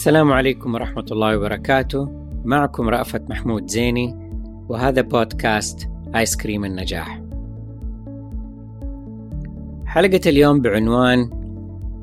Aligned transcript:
السلام 0.00 0.32
عليكم 0.32 0.74
ورحمة 0.74 1.04
الله 1.12 1.36
وبركاته. 1.36 2.08
معكم 2.44 2.88
رأفت 2.88 3.30
محمود 3.30 3.66
زيني 3.66 4.16
وهذا 4.68 5.02
بودكاست 5.02 5.88
آيس 6.14 6.36
كريم 6.36 6.64
النجاح. 6.64 7.22
حلقة 9.86 10.20
اليوم 10.26 10.60
بعنوان 10.60 11.30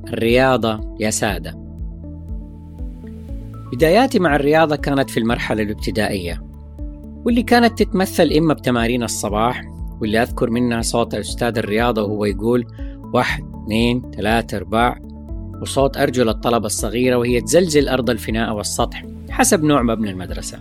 الرياضة 0.07 0.96
يا 1.00 1.10
سادة. 1.10 1.57
بداياتي 3.73 4.20
مع 4.20 4.36
الرياضة 4.36 4.75
كانت 4.75 5.09
في 5.09 5.20
المرحلة 5.20 5.64
الابتدائية 5.64 6.43
واللي 7.25 7.43
كانت 7.43 7.84
تتمثل 7.84 8.29
إما 8.37 8.54
بتمارين 8.54 9.04
الصباح 9.04 9.64
واللي 10.01 10.21
أذكر 10.21 10.50
منها 10.50 10.82
صوت 10.82 11.14
أستاذ 11.14 11.57
الرياضة 11.57 12.04
وهو 12.04 12.25
يقول 12.25 12.65
واحد 13.14 13.43
اثنين 13.64 14.11
ثلاثة 14.15 14.57
أرباع. 14.57 15.00
وصوت 15.61 15.97
أرجل 15.97 16.29
الطلبة 16.29 16.66
الصغيرة 16.66 17.16
وهي 17.16 17.42
تزلزل 17.42 17.89
أرض 17.89 18.10
الفناء 18.10 18.56
والسطح 18.56 19.06
حسب 19.29 19.64
نوع 19.64 19.82
مبنى 19.82 20.10
المدرسة. 20.10 20.60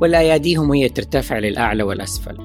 والأياديهم 0.00 0.70
وهي 0.70 0.88
ترتفع 0.88 1.38
للأعلى 1.38 1.82
والأسفل. 1.82 2.36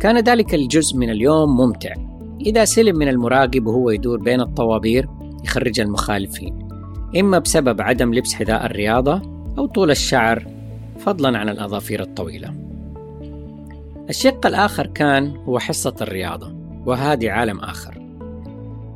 كان 0.00 0.18
ذلك 0.18 0.54
الجزء 0.54 0.96
من 0.96 1.10
اليوم 1.10 1.56
ممتع. 1.56 1.94
إذا 2.40 2.64
سلم 2.64 2.96
من 2.96 3.08
المراقب 3.08 3.66
وهو 3.66 3.90
يدور 3.90 4.20
بين 4.20 4.40
الطوابير 4.40 5.08
يخرج 5.44 5.80
المخالفين. 5.80 6.68
إما 7.16 7.38
بسبب 7.38 7.80
عدم 7.80 8.14
لبس 8.14 8.34
حذاء 8.34 8.66
الرياضة 8.66 9.22
أو 9.58 9.66
طول 9.66 9.90
الشعر 9.90 10.46
فضلا 10.98 11.38
عن 11.38 11.48
الأظافير 11.48 12.02
الطويلة. 12.02 12.54
الشق 14.08 14.46
الآخر 14.46 14.86
كان 14.86 15.36
هو 15.36 15.58
حصة 15.58 15.94
الرياضة 16.00 16.54
وهذه 16.86 17.30
عالم 17.30 17.60
آخر. 17.60 18.03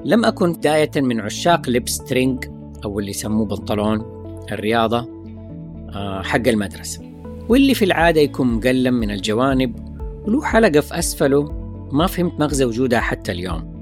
لم 0.04 0.24
أكن 0.24 0.52
بداية 0.52 0.90
من 0.96 1.20
عشاق 1.20 1.68
لبس 1.68 1.98
ترينج 1.98 2.44
أو 2.84 2.98
اللي 2.98 3.10
يسموه 3.10 3.46
بنطلون 3.46 4.24
الرياضة 4.52 5.08
آه، 5.94 6.22
حق 6.22 6.48
المدرسة. 6.48 7.02
واللي 7.48 7.74
في 7.74 7.84
العادة 7.84 8.20
يكون 8.20 8.46
مقلم 8.46 8.94
من 8.94 9.10
الجوانب 9.10 9.74
وله 10.26 10.42
حلقة 10.42 10.80
في 10.80 10.98
أسفله 10.98 11.42
ما 11.92 12.06
فهمت 12.06 12.40
مغزى 12.40 12.64
وجودها 12.64 13.00
حتى 13.00 13.32
اليوم. 13.32 13.78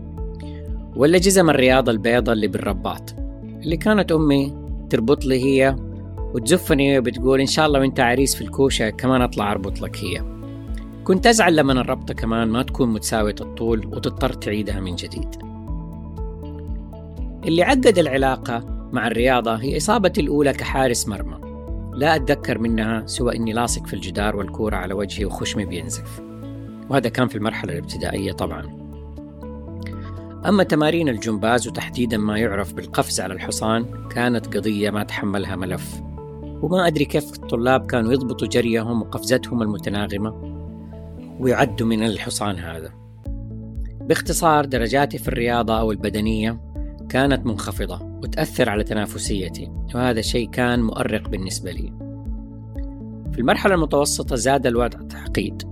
ولا 0.96 1.18
جزم 1.18 1.50
الرياضة 1.50 1.92
البيضة 1.92 2.32
اللي 2.32 2.48
بالرباط 2.48 3.14
اللي 3.44 3.76
كانت 3.76 4.12
أمي 4.12 4.54
تربط 4.90 5.24
لي 5.24 5.44
هي 5.44 5.76
وتزفني 6.34 6.98
وبتقول 6.98 7.40
إن 7.40 7.46
شاء 7.46 7.66
الله 7.66 7.80
وإنت 7.80 8.00
عريس 8.00 8.34
في 8.34 8.42
الكوشة 8.42 8.90
كمان 8.90 9.22
أطلع 9.22 9.52
أربط 9.52 9.80
لك 9.80 9.96
هي. 9.96 10.22
كنت 11.04 11.26
أزعل 11.26 11.56
لما 11.56 11.72
الربطة 11.72 12.14
كمان 12.14 12.48
ما 12.48 12.62
تكون 12.62 12.88
متساوية 12.92 13.34
الطول 13.40 13.86
وتضطر 13.86 14.32
تعيدها 14.32 14.80
من 14.80 14.96
جديد. 14.96 15.55
اللي 17.44 17.62
عقد 17.62 17.98
العلاقة 17.98 18.76
مع 18.92 19.06
الرياضة 19.06 19.54
هي 19.54 19.76
إصابتي 19.76 20.20
الأولى 20.20 20.52
كحارس 20.52 21.08
مرمى. 21.08 21.38
لا 21.94 22.16
أتذكر 22.16 22.58
منها 22.58 23.06
سوى 23.06 23.36
إني 23.36 23.52
لاصق 23.52 23.86
في 23.86 23.94
الجدار 23.94 24.36
والكورة 24.36 24.76
على 24.76 24.94
وجهي 24.94 25.24
وخشمي 25.24 25.64
بينزف. 25.64 26.20
وهذا 26.90 27.08
كان 27.08 27.28
في 27.28 27.36
المرحلة 27.36 27.72
الابتدائية 27.72 28.32
طبعا. 28.32 28.86
أما 30.46 30.62
تمارين 30.62 31.08
الجمباز 31.08 31.68
وتحديدا 31.68 32.18
ما 32.18 32.38
يعرف 32.38 32.74
بالقفز 32.74 33.20
على 33.20 33.34
الحصان 33.34 34.08
كانت 34.10 34.56
قضية 34.56 34.90
ما 34.90 35.02
تحملها 35.02 35.56
ملف. 35.56 36.00
وما 36.62 36.86
أدري 36.86 37.04
كيف 37.04 37.32
الطلاب 37.32 37.86
كانوا 37.86 38.12
يضبطوا 38.12 38.48
جريهم 38.48 39.02
وقفزتهم 39.02 39.62
المتناغمة 39.62 40.56
ويعدوا 41.40 41.86
من 41.86 42.02
الحصان 42.02 42.58
هذا. 42.58 42.90
باختصار 44.00 44.64
درجاتي 44.64 45.18
في 45.18 45.28
الرياضة 45.28 45.80
أو 45.80 45.92
البدنية 45.92 46.65
كانت 47.08 47.46
منخفضة 47.46 48.00
وتأثر 48.02 48.70
على 48.70 48.84
تنافسيتي 48.84 49.72
وهذا 49.94 50.20
شيء 50.20 50.50
كان 50.50 50.82
مؤرق 50.82 51.28
بالنسبة 51.28 51.72
لي. 51.72 51.92
في 53.32 53.38
المرحلة 53.38 53.74
المتوسطة 53.74 54.36
زاد 54.36 54.66
الوضع 54.66 55.02
تعقيد 55.02 55.62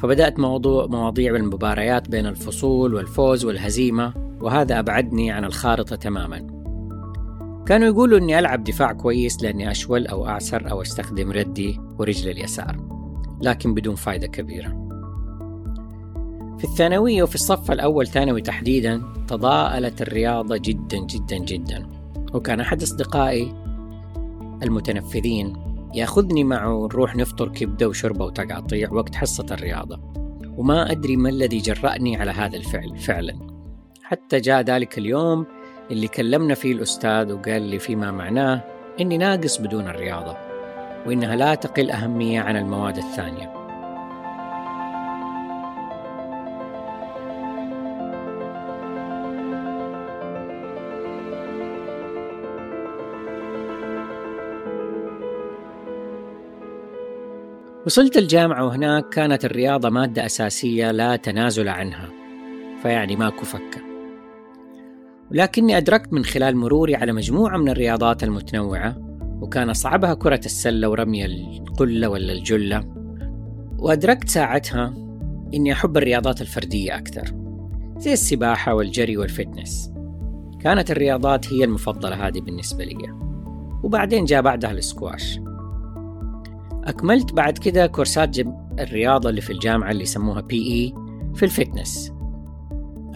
فبدأت 0.00 0.38
موضوع 0.38 0.86
مواضيع 0.86 1.36
المباريات 1.36 2.08
بين 2.08 2.26
الفصول 2.26 2.94
والفوز 2.94 3.44
والهزيمة 3.44 4.12
وهذا 4.40 4.78
أبعدني 4.78 5.30
عن 5.30 5.44
الخارطة 5.44 5.96
تماما. 5.96 6.46
كانوا 7.66 7.86
يقولوا 7.86 8.18
أني 8.18 8.38
ألعب 8.38 8.64
دفاع 8.64 8.92
كويس 8.92 9.42
لأني 9.42 9.70
أشول 9.70 10.06
أو 10.06 10.26
أعسر 10.26 10.70
أو 10.70 10.82
أستخدم 10.82 11.32
ردي 11.32 11.80
ورجل 11.98 12.30
اليسار 12.30 12.76
لكن 13.42 13.74
بدون 13.74 13.94
فائدة 13.94 14.26
كبيرة. 14.26 14.85
في 16.58 16.64
الثانوية 16.64 17.22
وفي 17.22 17.34
الصف 17.34 17.70
الأول 17.70 18.06
ثانوي 18.06 18.40
تحديدا 18.40 19.02
تضاءلت 19.28 20.02
الرياضة 20.02 20.56
جدا 20.56 20.98
جدا 20.98 21.38
جدا. 21.38 21.86
وكان 22.34 22.60
أحد 22.60 22.82
أصدقائي 22.82 23.54
المتنفذين 24.62 25.56
يأخذني 25.94 26.44
معه 26.44 26.88
نروح 26.92 27.16
نفطر 27.16 27.48
كبدة 27.48 27.88
وشربة 27.88 28.24
وتقاطيع 28.24 28.92
وقت 28.92 29.14
حصة 29.14 29.46
الرياضة. 29.50 30.00
وما 30.56 30.90
أدري 30.90 31.16
ما 31.16 31.28
الذي 31.28 31.58
جرأني 31.58 32.16
على 32.16 32.30
هذا 32.30 32.56
الفعل 32.56 32.96
فعلا. 32.96 33.38
حتى 34.02 34.40
جاء 34.40 34.62
ذلك 34.62 34.98
اليوم 34.98 35.46
اللي 35.90 36.08
كلمنا 36.08 36.54
فيه 36.54 36.72
الأستاذ 36.72 37.32
وقال 37.32 37.62
لي 37.62 37.78
فيما 37.78 38.10
معناه 38.10 38.64
إني 39.00 39.18
ناقص 39.18 39.60
بدون 39.60 39.88
الرياضة 39.88 40.36
وإنها 41.06 41.36
لا 41.36 41.54
تقل 41.54 41.90
أهمية 41.90 42.40
عن 42.40 42.56
المواد 42.56 42.96
الثانية. 42.96 43.65
وصلت 57.86 58.16
الجامعة 58.16 58.64
وهناك 58.64 59.08
كانت 59.08 59.44
الرياضة 59.44 59.90
مادة 59.90 60.26
أساسية 60.26 60.90
لا 60.90 61.16
تنازل 61.16 61.68
عنها 61.68 62.08
فيعني 62.82 63.16
ماكو 63.16 63.44
فكة. 63.44 63.80
ولكني 65.30 65.76
أدركت 65.76 66.12
من 66.12 66.24
خلال 66.24 66.56
مروري 66.56 66.94
على 66.94 67.12
مجموعة 67.12 67.56
من 67.56 67.68
الرياضات 67.68 68.24
المتنوعة 68.24 68.96
وكان 69.40 69.70
أصعبها 69.70 70.14
كرة 70.14 70.40
السلة 70.44 70.88
ورمي 70.88 71.24
القلة 71.24 72.08
ولا 72.08 72.32
الجلة. 72.32 72.84
وأدركت 73.78 74.28
ساعتها 74.28 74.94
إني 75.54 75.72
أحب 75.72 75.96
الرياضات 75.96 76.40
الفردية 76.40 76.96
أكثر 76.96 77.34
زي 77.96 78.12
السباحة 78.12 78.74
والجري 78.74 79.16
وال 79.16 79.31
fitness. 79.31 79.92
كانت 80.60 80.90
الرياضات 80.90 81.52
هي 81.52 81.64
المفضلة 81.64 82.26
هذه 82.26 82.40
بالنسبة 82.40 82.84
لي. 82.84 82.96
وبعدين 83.82 84.24
جاء 84.24 84.42
بعدها 84.42 84.70
السكواش. 84.70 85.38
أكملت 86.86 87.32
بعد 87.32 87.58
كده 87.58 87.86
كورسات 87.86 88.38
الرياضة 88.78 89.30
اللي 89.30 89.40
في 89.40 89.52
الجامعة 89.52 89.90
اللي 89.90 90.02
يسموها 90.02 90.40
PE 90.40 90.94
في 91.34 91.42
ال 91.42 91.51
fitness 91.51 92.12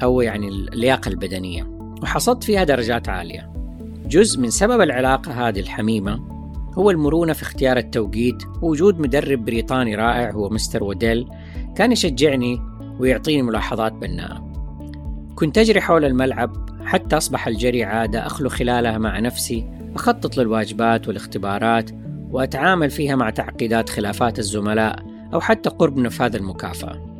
أو 0.03 0.21
يعني 0.21 0.49
اللياقة 0.49 1.09
البدنية 1.09 1.63
وحصلت 2.03 2.45
فيها 2.45 2.65
درجات 2.65 3.09
عالية. 3.09 3.53
جزء 4.07 4.41
من 4.41 4.51
سبب 4.51 4.81
العلاقة 4.81 5.49
هذه 5.49 5.61
الحميمة 5.61 6.31
هو 6.75 6.91
المرونة 6.91 7.33
في 7.33 7.43
اختيار 7.43 7.77
التوقيت 7.77 8.43
ووجود 8.63 9.01
مدرب 9.01 9.45
بريطاني 9.45 9.95
رائع 9.95 10.31
هو 10.31 10.49
مستر 10.49 10.85
وديل 10.85 11.29
كان 11.77 11.93
يشجعني 11.93 12.61
ويعطيني 12.99 13.43
ملاحظات 13.43 13.93
بناءة. 13.93 14.51
كنت 15.35 15.59
أجري 15.59 15.81
حول 15.81 16.05
الملعب 16.05 16.71
حتى 16.85 17.17
أصبح 17.17 17.47
الجري 17.47 17.85
عادة 17.85 18.27
أخلو 18.27 18.49
خلالها 18.49 18.99
مع 18.99 19.19
نفسي 19.19 19.71
أخطط 19.95 20.37
للواجبات 20.37 21.09
والاختبارات 21.09 21.91
وأتعامل 22.31 22.91
فيها 22.91 23.17
مع 23.17 23.31
تعقيدات 23.31 23.89
خلافات 23.89 24.39
الزملاء 24.39 25.05
أو 25.35 25.41
حتى 25.41 25.71
قرب 25.71 25.97
نفاذ 25.97 26.37
المكافأة. 26.37 27.11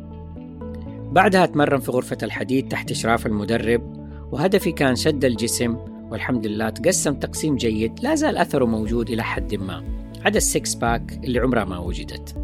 بعدها 1.11 1.43
أتمرن 1.43 1.79
في 1.79 1.91
غرفة 1.91 2.17
الحديد 2.23 2.67
تحت 2.67 2.91
إشراف 2.91 3.25
المدرب 3.25 4.01
وهدفي 4.31 4.71
كان 4.71 4.95
شد 4.95 5.25
الجسم 5.25 5.77
والحمد 6.11 6.47
لله 6.47 6.69
تقسم 6.69 7.13
تقسيم 7.13 7.55
جيد 7.55 7.99
لا 8.03 8.15
زال 8.15 8.37
أثره 8.37 8.65
موجود 8.65 9.09
إلى 9.09 9.23
حد 9.23 9.55
ما 9.55 9.83
عدا 10.25 10.37
ال 10.37 10.46
six 10.46 10.75
pack 10.75 11.19
اللي 11.23 11.39
عمرها 11.39 11.65
ما 11.65 11.77
وجدت. 11.77 12.35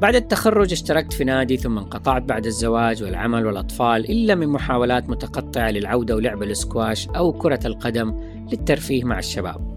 بعد 0.00 0.14
التخرج 0.14 0.72
اشتركت 0.72 1.12
في 1.12 1.24
نادي 1.24 1.56
ثم 1.56 1.78
انقطعت 1.78 2.22
بعد 2.22 2.46
الزواج 2.46 3.02
والعمل 3.02 3.46
والأطفال 3.46 4.10
إلا 4.10 4.34
من 4.34 4.48
محاولات 4.48 5.10
متقطعة 5.10 5.70
للعودة 5.70 6.16
ولعب 6.16 6.42
الاسكواش 6.42 7.08
أو 7.08 7.32
كرة 7.32 7.60
القدم 7.66 8.20
للترفيه 8.52 9.04
مع 9.04 9.18
الشباب. 9.18 9.73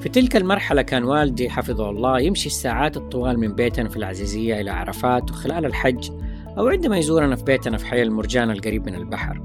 في 0.00 0.08
تلك 0.08 0.36
المرحلة 0.36 0.82
كان 0.82 1.04
والدي 1.04 1.50
حفظه 1.50 1.90
الله 1.90 2.20
يمشي 2.20 2.46
الساعات 2.46 2.96
الطوال 2.96 3.38
من 3.38 3.54
بيتنا 3.54 3.88
في 3.88 3.96
العزيزية 3.96 4.60
إلى 4.60 4.70
عرفات 4.70 5.30
وخلال 5.30 5.66
الحج 5.66 6.10
أو 6.58 6.68
عندما 6.68 6.98
يزورنا 6.98 7.36
في 7.36 7.44
بيتنا 7.44 7.76
في 7.76 7.86
حي 7.86 8.02
المرجان 8.02 8.50
القريب 8.50 8.86
من 8.86 8.94
البحر. 8.94 9.40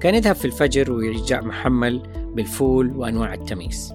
كان 0.00 0.14
يذهب 0.14 0.34
في 0.34 0.44
الفجر 0.44 0.92
ويرجع 0.92 1.40
محمل 1.40 2.02
بالفول 2.34 2.96
وأنواع 2.96 3.34
التميس. 3.34 3.94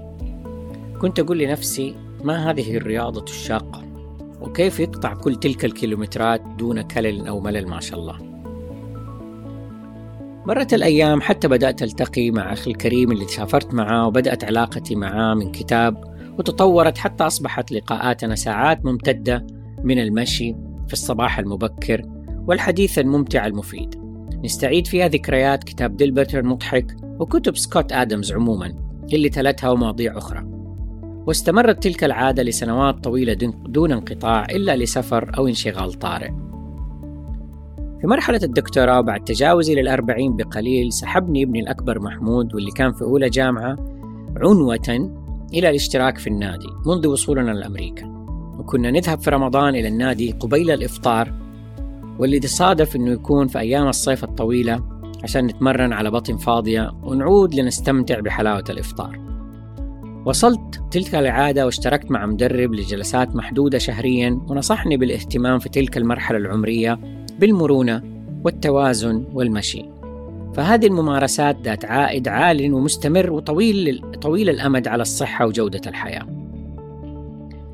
كنت 1.01 1.19
أقول 1.19 1.37
لنفسي 1.39 1.95
ما 2.23 2.51
هذه 2.51 2.77
الرياضة 2.77 3.23
الشاقة؟ 3.23 3.83
وكيف 4.41 4.79
يقطع 4.79 5.13
كل 5.13 5.35
تلك 5.35 5.65
الكيلومترات 5.65 6.41
دون 6.41 6.81
كلل 6.81 7.27
أو 7.27 7.39
ملل 7.39 7.67
ما 7.67 7.79
شاء 7.79 7.99
الله؟ 7.99 8.24
مرت 10.47 10.73
الأيام 10.73 11.21
حتى 11.21 11.47
بدأت 11.47 11.83
ألتقي 11.83 12.31
مع 12.31 12.53
أخي 12.53 12.71
الكريم 12.71 13.11
اللي 13.11 13.27
سافرت 13.27 13.73
معاه 13.73 14.07
وبدأت 14.07 14.43
علاقتي 14.43 14.95
معاه 14.95 15.33
من 15.33 15.51
كتاب 15.51 16.03
وتطورت 16.39 16.97
حتى 16.97 17.23
أصبحت 17.23 17.71
لقاءاتنا 17.71 18.35
ساعات 18.35 18.85
ممتدة 18.85 19.47
من 19.83 19.99
المشي 19.99 20.55
في 20.87 20.93
الصباح 20.93 21.39
المبكر 21.39 22.01
والحديث 22.47 22.99
الممتع 22.99 23.45
المفيد. 23.45 23.95
نستعيد 24.43 24.87
فيها 24.87 25.07
ذكريات 25.07 25.63
كتاب 25.63 25.97
ديلبرت 25.97 26.35
المضحك 26.35 26.97
وكتب 27.19 27.57
سكوت 27.57 27.91
آدمز 27.91 28.31
عموما 28.31 28.73
اللي 29.13 29.29
تلتها 29.29 29.69
ومواضيع 29.69 30.17
أخرى. 30.17 30.43
واستمرت 31.27 31.83
تلك 31.83 32.03
العادة 32.03 32.43
لسنوات 32.43 33.03
طويلة 33.03 33.33
دون 33.67 33.91
انقطاع 33.91 34.45
إلا 34.45 34.75
لسفر 34.77 35.31
أو 35.37 35.47
انشغال 35.47 35.93
طارئ. 35.93 36.29
في 38.01 38.07
مرحلة 38.07 38.39
الدكتوراه 38.43 39.01
بعد 39.01 39.23
تجاوزي 39.23 39.75
للأربعين 39.75 40.35
بقليل 40.35 40.93
سحبني 40.93 41.43
ابني 41.43 41.59
الأكبر 41.59 41.99
محمود 41.99 42.55
واللي 42.55 42.71
كان 42.71 42.93
في 42.93 43.01
أولى 43.01 43.29
جامعة 43.29 43.77
عنوة 44.37 45.11
إلى 45.53 45.69
الاشتراك 45.69 46.17
في 46.17 46.27
النادي 46.27 46.67
منذ 46.85 47.07
وصولنا 47.07 47.51
لأمريكا. 47.51 48.15
وكنا 48.59 48.91
نذهب 48.91 49.19
في 49.19 49.29
رمضان 49.29 49.75
إلى 49.75 49.87
النادي 49.87 50.31
قبيل 50.31 50.71
الإفطار 50.71 51.33
واللي 52.19 52.39
تصادف 52.39 52.95
أنه 52.95 53.11
يكون 53.11 53.47
في 53.47 53.59
أيام 53.59 53.87
الصيف 53.87 54.23
الطويلة 54.23 54.83
عشان 55.23 55.45
نتمرن 55.45 55.93
على 55.93 56.11
بطن 56.11 56.37
فاضية 56.37 56.91
ونعود 57.03 57.55
لنستمتع 57.55 58.19
بحلاوة 58.19 58.63
الإفطار. 58.69 59.19
وصلت 60.25 60.81
تلك 60.91 61.15
العادة 61.15 61.65
واشتركت 61.65 62.11
مع 62.11 62.25
مدرب 62.25 62.73
لجلسات 62.73 63.35
محدودة 63.35 63.77
شهريا 63.77 64.41
ونصحني 64.49 64.97
بالإهتمام 64.97 65.59
في 65.59 65.69
تلك 65.69 65.97
المرحلة 65.97 66.37
العمرية 66.37 66.99
بالمرونة 67.39 68.03
والتوازن 68.43 69.25
والمشي. 69.33 69.85
فهذه 70.53 70.87
الممارسات 70.87 71.57
ذات 71.63 71.85
عائد 71.85 72.27
عال 72.27 72.73
ومستمر 72.73 73.31
وطويل 73.31 74.01
طويل 74.21 74.49
الأمد 74.49 74.87
على 74.87 75.01
الصحة 75.01 75.45
وجودة 75.45 75.81
الحياة. 75.87 76.27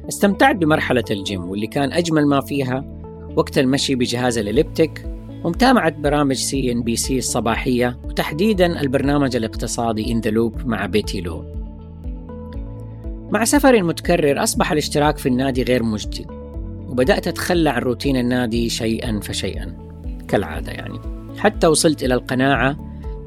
استمتعت 0.09 0.55
بمرحلة 0.55 1.03
الجيم 1.11 1.49
واللي 1.49 1.67
كان 1.67 1.91
أجمل 1.91 2.27
ما 2.27 2.41
فيها 2.41 2.85
وقت 3.35 3.57
المشي 3.57 3.95
بجهاز 3.95 4.37
ال 4.37 4.45
elliptic 4.45 5.05
ومتابعة 5.43 5.89
برامج 5.89 6.35
CNBC 6.35 7.17
الصباحية 7.17 7.99
وتحديدا 8.03 8.81
البرنامج 8.81 9.35
الاقتصادي 9.35 10.11
In 10.11 10.19
the 10.19 10.31
Loop 10.31 10.65
مع 10.65 10.85
Betty 10.85 11.21
Liu. 11.21 11.45
مع 13.31 13.43
سفر 13.43 13.83
متكرر 13.83 14.43
أصبح 14.43 14.71
الاشتراك 14.71 15.17
في 15.17 15.29
النادي 15.29 15.63
غير 15.63 15.83
مجدي 15.83 16.27
وبدأت 16.91 17.27
أتخلى 17.27 17.69
عن 17.69 17.81
روتين 17.81 18.17
النادي 18.17 18.69
شيئا 18.69 19.19
فشيئا 19.19 19.77
كالعادة 20.27 20.71
يعني. 20.71 20.99
حتى 21.37 21.67
وصلت 21.67 22.03
إلى 22.03 22.13
القناعة 22.13 22.77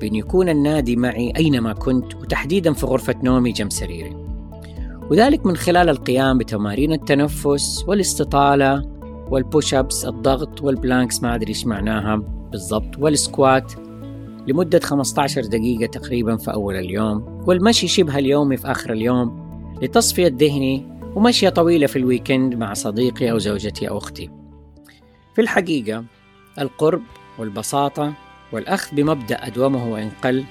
بأن 0.01 0.15
يكون 0.15 0.49
النادي 0.49 0.97
معي 0.97 1.33
أينما 1.37 1.73
كنت 1.73 2.15
وتحديدا 2.15 2.73
في 2.73 2.87
غرفة 2.87 3.15
نومي 3.23 3.53
جنب 3.53 3.73
سريري. 3.73 4.17
وذلك 5.11 5.47
من 5.47 5.57
خلال 5.57 5.89
القيام 5.89 6.39
بتمارين 6.39 6.93
التنفس 6.93 7.85
والاستطالة 7.89 8.83
وال 9.31 9.45
push 9.45 9.75
ups 9.75 10.05
الضغط 10.05 10.63
وال 10.63 10.78
planks 10.78 11.23
ما 11.23 11.35
أدري 11.35 11.49
إيش 11.49 11.67
معناها 11.67 12.17
بالضبط 12.53 12.99
وال 12.99 13.20
squat 13.20 13.73
لمدة 14.47 14.81
15 14.81 15.45
دقيقة 15.45 15.87
تقريبا 15.87 16.37
في 16.37 16.53
أول 16.53 16.77
اليوم. 16.77 17.43
والمشي 17.47 17.89
شبه 17.89 18.19
اليومي 18.19 18.57
في 18.57 18.71
آخر 18.71 18.93
اليوم 18.93 19.45
لتصفية 19.83 20.35
ذهني 20.39 20.94
ومشية 21.15 21.49
طويلة 21.49 21.87
في 21.87 21.97
الويكند 21.97 22.55
مع 22.55 22.75
صديقي 22.75 23.31
أو 23.31 23.39
زوجتي 23.39 23.89
أو 23.89 23.99
أختي. 23.99 24.31
في 25.35 25.41
الحقيقة 25.41 26.05
القرب 26.59 27.03
والبساطة 27.39 28.13
والأخذ 28.53 28.97
بمبدأ 28.97 29.47
أدومه 29.47 29.93
وإن 29.93 30.11
قل 30.25 30.45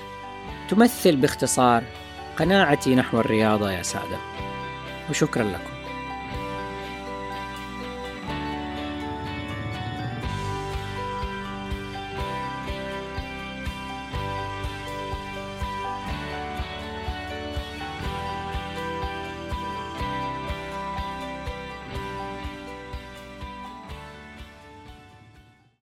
تمثل 0.69 1.15
باختصار 1.15 1.83
قناعتي 2.37 2.95
نحو 2.95 3.19
الرياضة 3.19 3.71
يا 3.71 3.81
سادة 3.81 4.17
وشكرا 5.09 5.43
لكم. 5.43 5.72